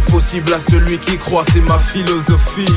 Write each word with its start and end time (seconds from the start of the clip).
possible 0.00 0.52
à 0.52 0.60
celui 0.60 0.98
qui 0.98 1.18
croit, 1.18 1.44
c'est 1.52 1.60
ma 1.60 1.78
philosophie. 1.78 2.72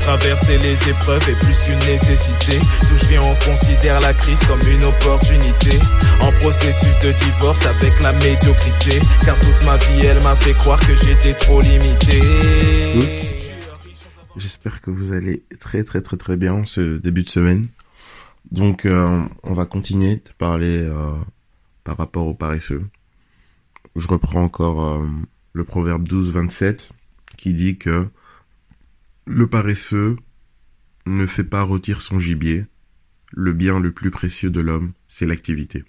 Traverser 0.00 0.58
les 0.58 0.74
épreuves 0.88 1.28
est 1.28 1.38
plus 1.38 1.60
qu'une 1.62 1.78
nécessité. 1.78 2.58
Tout 2.88 2.96
je 2.96 3.06
viens, 3.06 3.22
on 3.22 3.34
considère 3.44 4.00
la 4.00 4.12
crise 4.12 4.40
comme 4.44 4.60
une 4.68 4.84
opportunité. 4.84 5.78
En 6.20 6.32
processus 6.40 6.98
de 7.00 7.12
divorce 7.12 7.64
avec 7.66 8.00
la 8.00 8.12
médiocrité. 8.12 9.00
Car 9.24 9.38
toute 9.38 9.64
ma 9.64 9.76
vie, 9.76 10.06
elle 10.06 10.22
m'a 10.22 10.36
fait 10.36 10.54
croire 10.54 10.80
que 10.80 10.94
j'étais 10.94 11.34
trop 11.34 11.60
limité. 11.60 12.20
J'espère 14.36 14.80
que 14.80 14.90
vous 14.90 15.12
allez 15.12 15.44
très 15.60 15.84
très 15.84 16.00
très 16.00 16.16
très 16.16 16.36
bien 16.36 16.62
ce 16.64 16.98
début 16.98 17.22
de 17.22 17.28
semaine. 17.28 17.66
Donc 18.50 18.86
euh, 18.86 19.22
on 19.42 19.54
va 19.54 19.66
continuer 19.66 20.16
de 20.16 20.30
parler 20.36 20.78
euh, 20.78 21.12
par 21.84 21.96
rapport 21.96 22.26
aux 22.26 22.34
paresseux. 22.34 22.84
Je 23.94 24.08
reprends 24.08 24.42
encore 24.42 24.82
euh, 24.84 25.06
le 25.52 25.64
proverbe 25.64 26.06
12-27 26.08 26.90
qui 27.36 27.54
dit 27.54 27.78
que 27.78 28.08
le 29.26 29.46
paresseux 29.46 30.16
ne 31.06 31.26
fait 31.26 31.44
pas 31.44 31.62
rôtir 31.62 32.00
son 32.00 32.18
gibier. 32.18 32.66
Le 33.30 33.52
bien 33.52 33.80
le 33.80 33.92
plus 33.92 34.10
précieux 34.10 34.50
de 34.50 34.60
l'homme, 34.60 34.92
c'est 35.08 35.26
l'activité. 35.26 35.84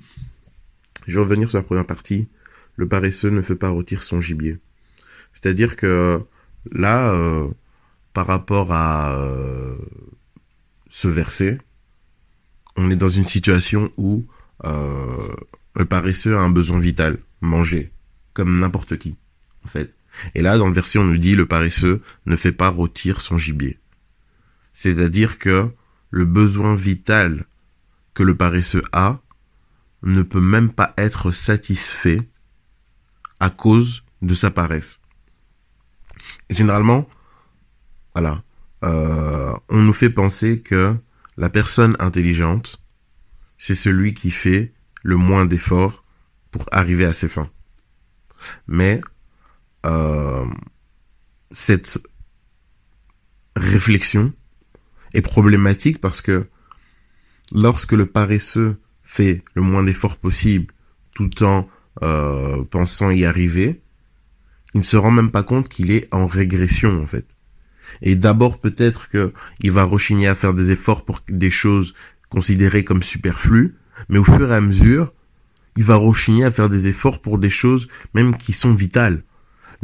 Je 1.07 1.15
vais 1.15 1.25
revenir 1.25 1.49
sur 1.49 1.57
la 1.57 1.63
première 1.63 1.85
partie. 1.85 2.29
Le 2.75 2.87
paresseux 2.87 3.29
ne 3.29 3.41
fait 3.41 3.55
pas 3.55 3.69
rôtir 3.69 4.01
son 4.03 4.21
gibier. 4.21 4.59
C'est-à-dire 5.33 5.75
que 5.75 6.21
là, 6.71 7.13
euh, 7.13 7.49
par 8.13 8.27
rapport 8.27 8.71
à 8.71 9.17
euh, 9.17 9.75
ce 10.89 11.07
verset, 11.07 11.59
on 12.75 12.89
est 12.89 12.95
dans 12.95 13.09
une 13.09 13.25
situation 13.25 13.91
où 13.97 14.25
euh, 14.65 15.35
le 15.75 15.85
paresseux 15.85 16.35
a 16.35 16.39
un 16.39 16.49
besoin 16.49 16.79
vital, 16.79 17.17
manger, 17.41 17.91
comme 18.33 18.59
n'importe 18.59 18.97
qui, 18.97 19.15
en 19.65 19.67
fait. 19.67 19.93
Et 20.35 20.41
là, 20.41 20.57
dans 20.57 20.67
le 20.67 20.73
verset, 20.73 20.99
on 20.99 21.05
nous 21.05 21.17
dit 21.17 21.35
le 21.35 21.45
paresseux 21.45 22.01
ne 22.25 22.35
fait 22.35 22.51
pas 22.51 22.69
rôtir 22.69 23.21
son 23.21 23.37
gibier. 23.37 23.79
C'est-à-dire 24.73 25.39
que 25.39 25.69
le 26.09 26.25
besoin 26.25 26.75
vital 26.75 27.45
que 28.13 28.23
le 28.23 28.35
paresseux 28.35 28.83
a 28.91 29.19
ne 30.03 30.21
peut 30.21 30.41
même 30.41 30.71
pas 30.71 30.93
être 30.97 31.31
satisfait 31.31 32.21
à 33.39 33.49
cause 33.49 34.03
de 34.21 34.35
sa 34.35 34.51
paresse. 34.51 34.99
Généralement, 36.49 37.07
voilà, 38.13 38.43
euh, 38.83 39.53
on 39.69 39.81
nous 39.81 39.93
fait 39.93 40.09
penser 40.09 40.61
que 40.61 40.95
la 41.37 41.49
personne 41.49 41.95
intelligente, 41.99 42.81
c'est 43.57 43.75
celui 43.75 44.13
qui 44.13 44.29
fait 44.29 44.73
le 45.01 45.15
moins 45.15 45.45
d'efforts 45.45 46.03
pour 46.51 46.67
arriver 46.71 47.05
à 47.05 47.13
ses 47.13 47.29
fins. 47.29 47.49
Mais 48.67 49.01
euh, 49.85 50.45
cette 51.51 51.99
réflexion 53.55 54.33
est 55.13 55.21
problématique 55.21 55.99
parce 55.99 56.21
que 56.21 56.47
lorsque 57.51 57.91
le 57.91 58.05
paresseux 58.05 58.79
fait 59.03 59.41
le 59.53 59.61
moins 59.61 59.83
d'efforts 59.83 60.17
possible 60.17 60.73
tout 61.13 61.43
en 61.43 61.67
euh, 62.01 62.63
pensant 62.63 63.11
y 63.11 63.25
arriver, 63.25 63.81
il 64.73 64.79
ne 64.79 64.83
se 64.83 64.97
rend 64.97 65.11
même 65.11 65.31
pas 65.31 65.43
compte 65.43 65.69
qu'il 65.69 65.91
est 65.91 66.07
en 66.13 66.25
régression 66.25 67.01
en 67.01 67.05
fait. 67.05 67.27
Et 68.01 68.15
d'abord 68.15 68.59
peut-être 68.59 69.09
que 69.09 69.33
il 69.59 69.71
va 69.71 69.83
rechigner 69.83 70.27
à 70.27 70.35
faire 70.35 70.53
des 70.53 70.71
efforts 70.71 71.05
pour 71.05 71.21
des 71.29 71.51
choses 71.51 71.93
considérées 72.29 72.83
comme 72.83 73.03
superflues, 73.03 73.75
mais 74.09 74.17
au 74.17 74.23
fur 74.23 74.51
et 74.51 74.55
à 74.55 74.61
mesure, 74.61 75.13
il 75.77 75.83
va 75.83 75.95
rechigner 75.95 76.45
à 76.45 76.51
faire 76.51 76.69
des 76.69 76.87
efforts 76.87 77.21
pour 77.21 77.37
des 77.37 77.51
choses 77.51 77.87
même 78.15 78.35
qui 78.35 78.53
sont 78.53 78.73
vitales. 78.73 79.23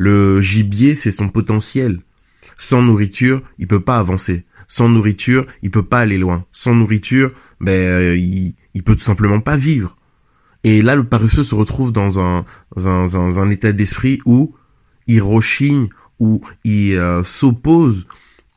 Le 0.01 0.39
gibier, 0.39 0.95
c'est 0.95 1.11
son 1.11 1.27
potentiel. 1.27 1.99
Sans 2.61 2.81
nourriture, 2.81 3.41
il 3.57 3.67
peut 3.67 3.81
pas 3.81 3.97
avancer. 3.97 4.45
Sans 4.69 4.87
nourriture, 4.87 5.45
il 5.61 5.71
peut 5.71 5.83
pas 5.83 5.99
aller 5.99 6.17
loin. 6.17 6.45
Sans 6.53 6.73
nourriture, 6.73 7.33
ben, 7.59 7.73
euh, 7.73 8.15
il, 8.15 8.83
peut 8.85 8.95
tout 8.95 9.03
simplement 9.03 9.41
pas 9.41 9.57
vivre. 9.57 9.97
Et 10.63 10.81
là, 10.81 10.95
le 10.95 11.03
paresseux 11.03 11.43
se 11.43 11.53
retrouve 11.53 11.91
dans 11.91 12.17
un, 12.17 13.49
état 13.51 13.73
d'esprit 13.73 14.19
où 14.23 14.55
il 15.05 15.21
rechigne, 15.21 15.87
où 16.17 16.39
il 16.63 16.95
euh, 16.95 17.25
s'oppose, 17.25 18.05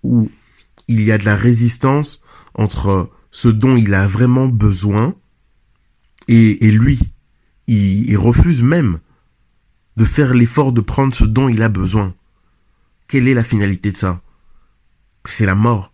où 0.04 0.30
il 0.86 1.02
y 1.02 1.10
a 1.10 1.18
de 1.18 1.24
la 1.24 1.34
résistance 1.34 2.22
entre 2.54 3.10
ce 3.32 3.48
dont 3.48 3.76
il 3.76 3.94
a 3.94 4.06
vraiment 4.06 4.46
besoin 4.46 5.16
et, 6.28 6.68
et 6.68 6.70
lui. 6.70 7.00
Il, 7.66 8.08
il 8.08 8.16
refuse 8.16 8.62
même 8.62 8.98
de 9.96 10.04
faire 10.04 10.34
l'effort 10.34 10.72
de 10.72 10.80
prendre 10.80 11.14
ce 11.14 11.24
dont 11.24 11.48
il 11.48 11.62
a 11.62 11.68
besoin. 11.68 12.14
Quelle 13.08 13.28
est 13.28 13.34
la 13.34 13.44
finalité 13.44 13.92
de 13.92 13.96
ça? 13.96 14.20
C'est 15.24 15.46
la 15.46 15.54
mort. 15.54 15.92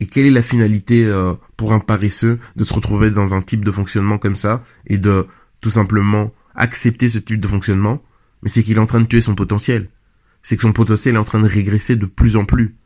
Et 0.00 0.06
quelle 0.06 0.26
est 0.26 0.30
la 0.30 0.42
finalité 0.42 1.04
euh, 1.04 1.34
pour 1.56 1.72
un 1.72 1.80
paresseux 1.80 2.38
de 2.56 2.64
se 2.64 2.72
retrouver 2.72 3.10
dans 3.10 3.34
un 3.34 3.42
type 3.42 3.64
de 3.64 3.70
fonctionnement 3.70 4.18
comme 4.18 4.36
ça 4.36 4.62
et 4.86 4.98
de 4.98 5.26
tout 5.60 5.70
simplement 5.70 6.32
accepter 6.54 7.08
ce 7.08 7.18
type 7.18 7.40
de 7.40 7.48
fonctionnement? 7.48 8.02
Mais 8.42 8.48
c'est 8.48 8.62
qu'il 8.62 8.76
est 8.76 8.80
en 8.80 8.86
train 8.86 9.00
de 9.00 9.06
tuer 9.06 9.20
son 9.20 9.34
potentiel. 9.34 9.90
C'est 10.42 10.56
que 10.56 10.62
son 10.62 10.72
potentiel 10.72 11.16
est 11.16 11.18
en 11.18 11.24
train 11.24 11.40
de 11.40 11.48
régresser 11.48 11.96
de 11.96 12.06
plus 12.06 12.36
en 12.36 12.44
plus. 12.44 12.76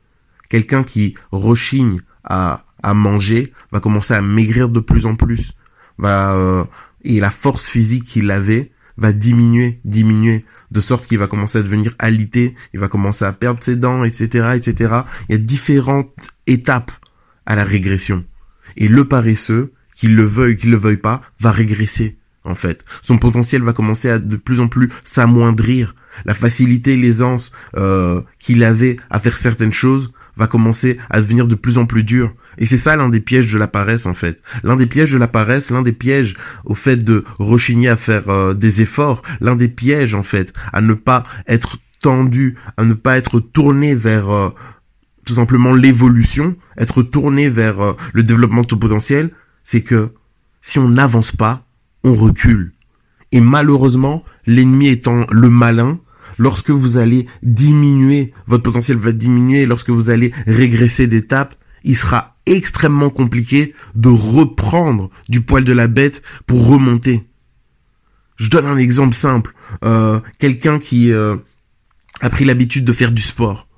Quelqu'un 0.49 0.83
qui 0.83 1.15
rechigne 1.31 1.99
à, 2.25 2.65
manger 2.95 3.53
va 3.71 3.81
commencer 3.81 4.15
à 4.15 4.23
maigrir 4.23 4.69
de 4.71 4.81
plus 4.81 5.07
en 5.07 5.15
plus. 5.15 5.53
Va 5.99 6.35
euh, 6.35 6.65
et 7.05 7.21
la 7.21 7.31
force 7.31 7.69
physique 7.69 8.05
qu'il 8.05 8.31
avait 8.31 8.72
va 8.97 9.13
diminuer, 9.13 9.81
diminuer, 9.85 10.43
de 10.71 10.81
sorte 10.81 11.07
qu'il 11.07 11.19
va 11.19 11.27
commencer 11.27 11.59
à 11.59 11.63
devenir 11.63 11.95
alité, 11.99 12.55
il 12.75 12.81
va 12.81 12.89
commencer 12.89 13.25
à 13.25 13.33
perdre 13.33 13.63
ses 13.63 13.77
dents, 13.77 14.05
etc., 14.05 14.53
etc. 14.55 14.95
Il 15.29 15.33
y 15.33 15.35
a 15.35 15.39
différentes 15.39 16.31
étapes 16.47 16.93
à 17.47 17.57
la 17.57 17.65
régression. 17.65 18.25
Et 18.77 18.89
le 18.89 19.07
paresseux, 19.07 19.73
qu'il 19.95 20.17
le 20.17 20.25
veuille, 20.25 20.57
qu'il 20.57 20.71
le 20.71 20.77
veuille 20.77 20.97
pas, 20.97 21.23
va 21.41 21.53
régresser, 21.53 22.19
en 22.45 22.55
fait. 22.55 22.85
Son 23.03 23.19
potentiel 23.19 23.63
va 23.63 23.73
commencer 23.73 24.09
à 24.09 24.19
de 24.19 24.37
plus 24.37 24.61
en 24.61 24.69
plus 24.69 24.91
s'amoindrir. 25.05 25.95
La 26.25 26.35
facilité, 26.35 26.97
l'aisance 26.97 27.53
euh, 27.77 28.21
qu'il 28.39 28.65
avait 28.65 28.97
à 29.11 29.19
faire 29.19 29.37
certaines 29.37 29.73
choses 29.73 30.13
va 30.37 30.47
commencer 30.47 30.98
à 31.10 31.20
devenir 31.20 31.47
de 31.47 31.54
plus 31.54 31.78
en 31.78 31.87
plus 31.87 32.04
dur. 32.04 32.34
Et 32.59 32.66
c'est 32.66 32.76
ça 32.76 32.97
l'un 32.97 33.09
des 33.09 33.20
pièges 33.20 33.53
de 33.53 33.59
la 33.59 33.69
paresse 33.69 34.06
en 34.06 34.15
fait. 34.15 34.41
L'un 34.62 34.76
des 34.76 34.87
pièges 34.87 35.12
de 35.12 35.19
la 35.19 35.28
paresse, 35.28 35.70
l'un 35.70 35.82
des 35.82 35.93
pièges 35.93 36.34
au 36.65 36.75
fait 36.75 36.97
de 36.97 37.25
rechigner 37.38 37.88
à 37.88 37.97
faire 37.97 38.28
euh, 38.28 38.54
des 38.54 38.82
efforts, 38.82 39.22
l'un 39.41 39.56
des 39.56 39.69
pièges 39.69 40.15
en 40.15 40.22
fait 40.22 40.53
à 40.72 40.81
ne 40.81 40.94
pas 40.94 41.25
être 41.47 41.78
tendu, 42.00 42.56
à 42.76 42.84
ne 42.84 42.94
pas 42.94 43.16
être 43.16 43.41
tourné 43.41 43.94
vers 43.94 44.31
euh, 44.31 44.50
tout 45.25 45.34
simplement 45.34 45.72
l'évolution, 45.72 46.56
être 46.76 47.03
tourné 47.03 47.49
vers 47.49 47.81
euh, 47.81 47.93
le 48.12 48.22
développement 48.22 48.62
de 48.62 48.75
potentiel, 48.75 49.31
c'est 49.64 49.82
que 49.82 50.11
si 50.61 50.78
on 50.78 50.88
n'avance 50.88 51.32
pas, 51.32 51.64
on 52.05 52.14
recule. 52.14 52.73
Et 53.31 53.40
malheureusement, 53.40 54.25
l'ennemi 54.46 54.88
étant 54.88 55.26
le 55.31 55.49
malin, 55.49 55.99
lorsque 56.43 56.71
vous 56.71 56.97
allez 56.97 57.27
diminuer, 57.44 58.33
votre 58.47 58.65
potentiel 58.65 58.99
va 58.99 59.12
diminuer, 59.12 59.65
lorsque 59.65 59.91
vous 59.91 60.11
allez 60.11 60.33
régresser 60.47 61.06
d'étape, 61.06 61.55
il 61.85 61.97
sera 61.97 62.37
extrêmement 62.47 63.11
compliqué 63.11 63.75
de 63.94 64.09
reprendre 64.09 65.09
du 65.29 65.41
poil 65.41 65.62
de 65.65 65.73
la 65.73 65.87
bête 65.87 66.21
pour 66.47 66.67
remonter. 66.67 67.29
Je 68.37 68.49
donne 68.49 68.67
un 68.67 68.77
exemple 68.77 69.15
simple. 69.15 69.55
Euh, 69.85 70.19
Quelqu'un 70.41 70.81
qui 70.81 71.12
euh, 71.12 71.37
a 72.21 72.29
pris 72.29 72.45
l'habitude 72.45 72.85
de 72.85 72.93
faire 72.93 73.12
du 73.12 73.23
sport. 73.23 73.69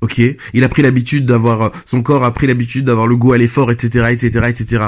Ok, 0.00 0.20
il 0.52 0.62
a 0.62 0.68
pris 0.68 0.82
l'habitude 0.82 1.26
d'avoir 1.26 1.72
son 1.86 2.02
corps 2.02 2.22
a 2.22 2.32
pris 2.32 2.46
l'habitude 2.46 2.84
d'avoir 2.84 3.08
le 3.08 3.16
goût 3.16 3.32
à 3.32 3.38
l'effort, 3.38 3.72
etc., 3.72 4.10
etc., 4.12 4.46
etc. 4.48 4.84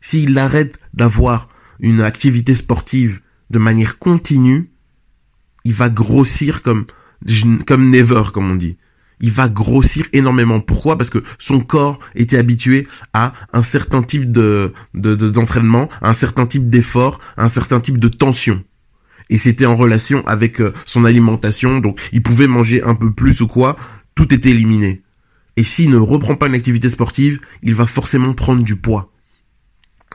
S'il 0.00 0.38
arrête 0.38 0.78
d'avoir 0.94 1.48
une 1.80 2.00
activité 2.00 2.54
sportive 2.54 3.20
de 3.50 3.58
manière 3.58 3.98
continue, 3.98 4.70
il 5.64 5.74
va 5.74 5.88
grossir 5.88 6.62
comme 6.62 6.86
comme 7.66 7.90
never, 7.90 8.24
comme 8.32 8.50
on 8.50 8.56
dit 8.56 8.76
il 9.20 9.30
va 9.30 9.48
grossir 9.48 10.06
énormément. 10.12 10.60
Pourquoi? 10.60 10.98
Parce 10.98 11.10
que 11.10 11.22
son 11.38 11.60
corps 11.60 11.98
était 12.14 12.36
habitué 12.36 12.86
à 13.12 13.32
un 13.52 13.62
certain 13.62 14.02
type 14.02 14.30
de 14.30 14.72
d'entraînement, 14.92 15.88
à 16.02 16.10
un 16.10 16.14
certain 16.14 16.46
type 16.46 16.68
d'effort, 16.68 17.18
à 17.36 17.44
un 17.44 17.48
certain 17.48 17.80
type 17.80 17.98
de 17.98 18.08
tension. 18.08 18.62
Et 19.30 19.38
c'était 19.38 19.66
en 19.66 19.76
relation 19.76 20.26
avec 20.26 20.60
euh, 20.60 20.74
son 20.84 21.06
alimentation, 21.06 21.78
donc 21.78 21.98
il 22.12 22.22
pouvait 22.22 22.46
manger 22.46 22.82
un 22.82 22.94
peu 22.94 23.10
plus 23.10 23.40
ou 23.40 23.46
quoi, 23.46 23.76
tout 24.14 24.34
était 24.34 24.50
éliminé. 24.50 25.02
Et 25.56 25.64
s'il 25.64 25.88
ne 25.90 25.96
reprend 25.96 26.34
pas 26.34 26.48
une 26.48 26.54
activité 26.54 26.90
sportive, 26.90 27.40
il 27.62 27.74
va 27.74 27.86
forcément 27.86 28.34
prendre 28.34 28.62
du 28.62 28.76
poids. 28.76 29.10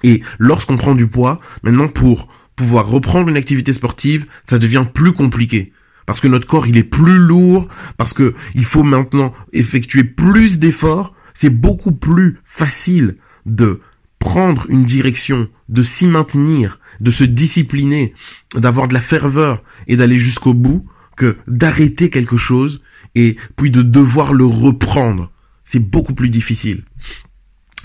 Et 0.03 0.21
lorsqu'on 0.37 0.77
prend 0.77 0.93
du 0.93 1.07
poids, 1.07 1.37
maintenant 1.63 1.87
pour 1.87 2.27
pouvoir 2.59 2.87
reprendre 2.87 3.29
une 3.29 3.37
activité 3.37 3.71
sportive, 3.71 4.25
ça 4.45 4.59
devient 4.59 4.85
plus 4.93 5.13
compliqué 5.13 5.71
parce 6.05 6.19
que 6.21 6.27
notre 6.27 6.47
corps 6.47 6.67
il 6.67 6.75
est 6.75 6.83
plus 6.83 7.19
lourd, 7.19 7.67
parce 7.95 8.13
que 8.13 8.33
il 8.55 8.65
faut 8.65 8.83
maintenant 8.83 9.31
effectuer 9.53 10.03
plus 10.03 10.57
d'efforts, 10.57 11.13
c'est 11.33 11.51
beaucoup 11.51 11.91
plus 11.91 12.39
facile 12.43 13.17
de 13.45 13.79
prendre 14.17 14.65
une 14.69 14.85
direction, 14.85 15.47
de 15.69 15.83
s'y 15.83 16.07
maintenir, 16.07 16.79
de 16.99 17.11
se 17.11 17.23
discipliner, 17.23 18.13
d'avoir 18.55 18.87
de 18.87 18.95
la 18.95 19.01
ferveur 19.01 19.63
et 19.87 19.97
d'aller 19.97 20.17
jusqu'au 20.17 20.53
bout, 20.53 20.83
que 21.15 21.37
d'arrêter 21.47 22.09
quelque 22.09 22.37
chose 22.37 22.81
et 23.15 23.37
puis 23.55 23.69
de 23.69 23.83
devoir 23.83 24.33
le 24.33 24.45
reprendre. 24.45 25.31
C'est 25.63 25.79
beaucoup 25.79 26.15
plus 26.15 26.29
difficile. 26.29 26.83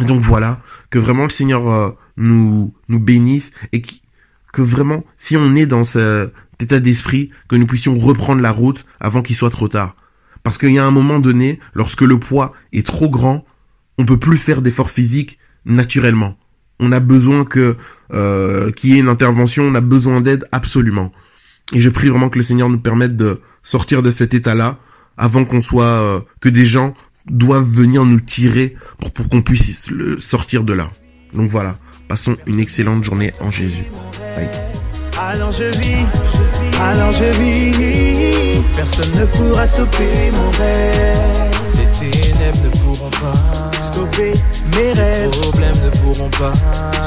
Donc 0.00 0.22
voilà, 0.22 0.62
que 0.88 0.98
vraiment 0.98 1.24
le 1.24 1.30
Seigneur 1.30 1.70
euh, 1.70 1.90
nous 2.16 2.74
nous 2.88 3.00
bénisse 3.00 3.52
et 3.72 3.82
que 4.54 4.62
vraiment, 4.62 5.04
si 5.18 5.36
on 5.36 5.54
est 5.56 5.66
dans 5.66 5.84
cet 5.84 6.32
état 6.60 6.80
d'esprit, 6.80 7.30
que 7.48 7.56
nous 7.56 7.66
puissions 7.66 7.98
reprendre 7.98 8.40
la 8.40 8.52
route 8.52 8.84
avant 9.00 9.20
qu'il 9.20 9.36
soit 9.36 9.50
trop 9.50 9.68
tard. 9.68 9.96
Parce 10.44 10.58
qu'il 10.58 10.70
y 10.70 10.78
a 10.78 10.86
un 10.86 10.90
moment 10.90 11.18
donné, 11.18 11.58
lorsque 11.74 12.02
le 12.02 12.18
poids 12.18 12.52
est 12.72 12.86
trop 12.86 13.10
grand, 13.10 13.44
on 13.98 14.04
peut 14.04 14.18
plus 14.18 14.36
faire 14.36 14.62
d'efforts 14.62 14.90
physiques 14.90 15.38
naturellement. 15.66 16.38
On 16.78 16.92
a 16.92 17.00
besoin 17.00 17.44
que 17.44 17.76
euh, 18.12 18.70
qu'il 18.72 18.90
y 18.90 18.96
ait 18.96 19.00
une 19.00 19.08
intervention, 19.08 19.64
on 19.64 19.74
a 19.74 19.80
besoin 19.80 20.20
d'aide 20.20 20.46
absolument. 20.52 21.12
Et 21.72 21.80
je 21.80 21.90
prie 21.90 22.08
vraiment 22.08 22.28
que 22.28 22.38
le 22.38 22.44
Seigneur 22.44 22.68
nous 22.68 22.78
permette 22.78 23.16
de 23.16 23.40
sortir 23.62 24.02
de 24.02 24.10
cet 24.10 24.34
état-là 24.34 24.78
avant 25.16 25.44
qu'on 25.44 25.60
soit 25.60 25.84
euh, 25.84 26.20
que 26.40 26.48
des 26.48 26.64
gens 26.64 26.94
doivent 27.26 27.68
venir 27.68 28.04
nous 28.04 28.20
tirer 28.20 28.76
pour, 28.98 29.12
pour 29.12 29.28
qu'on 29.28 29.42
puisse 29.42 29.90
le 29.90 30.20
sortir 30.20 30.62
de 30.62 30.74
là. 30.74 30.90
Donc 31.32 31.50
voilà, 31.50 31.78
passons 32.08 32.36
une 32.46 32.60
excellente 32.60 33.04
journée 33.04 33.32
en 33.40 33.50
Jésus. 33.50 33.84
Bye. 34.36 34.48
Alors 35.18 35.52
je 35.52 35.64
vis, 35.78 36.04
alors 36.80 37.12
je 37.12 37.24
vis, 37.38 38.62
personne 38.76 39.12
ne 39.18 39.24
pourra 39.26 39.66
stopper 39.66 40.30
mon 40.32 40.50
rêve. 40.50 41.50
Les 41.78 42.10
ténèbres 42.10 42.64
ne 42.64 42.70
pourront 42.80 43.10
pas 43.10 43.82
stopper 43.94 44.32
mes 44.76 44.92
rêves. 44.92 45.30
Les 45.30 45.40
problèmes 45.40 45.80
ne 45.84 45.90
pourront 46.00 46.30
pas 46.30 46.52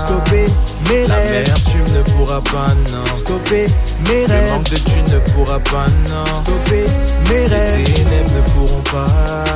stopper 0.06 0.46
mes 0.90 1.06
rêves. 1.06 1.34
L'amertume 1.34 1.88
ne 1.94 2.02
pourra 2.14 2.42
pas, 2.42 2.74
non. 2.92 3.18
Stopper 3.18 3.66
mes 4.08 4.26
rêves. 4.26 4.46
Le 4.46 4.52
manque 4.52 4.70
de 4.70 4.78
thunes 4.78 5.12
ne 5.12 5.20
pourra 5.32 5.60
pas, 5.60 5.88
non. 6.10 6.26
Stopper 6.44 6.86
mes 7.30 7.46
rêves. 7.48 7.78
Les 7.78 7.94
ténèbres 7.94 8.34
ne 8.36 8.42
pourront 8.54 8.84
pas 8.84 9.08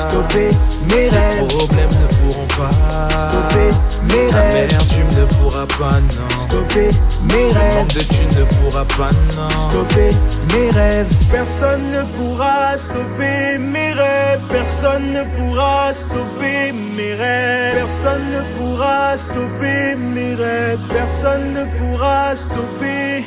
stopper 0.09 0.49
mes 0.89 1.09
rêves. 1.09 1.39
Les 1.39 1.47
problèmes 1.47 1.95
ne 2.01 2.07
pourront 2.17 2.47
pas 2.47 2.73
stopper 3.29 3.69
mes 4.09 4.29
rêves. 4.29 4.69
L'amertume 4.69 5.11
ne 5.17 5.25
pourra 5.35 5.65
pas, 5.67 5.99
non. 6.17 6.31
Stopper 6.49 6.89
mes 7.29 7.51
rêves. 7.51 7.55
Le 7.55 7.79
manque 7.79 7.93
de 7.93 8.01
thunes 8.01 8.35
ne 8.39 8.43
pourra 8.55 8.85
pas, 8.85 9.11
non. 9.37 9.69
Stopper 9.69 10.11
mes 10.53 10.69
rêves. 10.71 11.07
Personne 11.31 11.83
ne 11.91 12.03
pourra 12.17 12.77
stopper 12.77 13.57
mes 13.57 13.93
rêves. 13.93 14.43
Personne 14.49 15.13
ne 15.13 15.23
pourra 15.37 15.93
stopper 15.93 16.73
mes 16.97 17.13
rêves. 17.13 17.20
Personne 17.73 18.23
ne 18.31 18.41
pourra 18.57 19.17
stopper 19.17 19.95
mes 19.95 20.35
rêves. 20.35 20.79
Personne 20.89 21.53
ne 21.53 21.65
pourra 21.77 22.35
stopper. 22.35 23.23